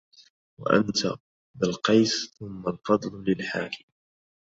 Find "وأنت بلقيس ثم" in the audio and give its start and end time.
0.59-2.67